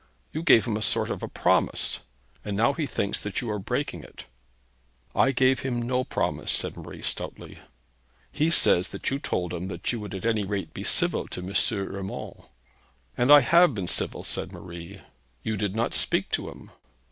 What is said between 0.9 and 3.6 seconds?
of a promise, and now he thinks that you are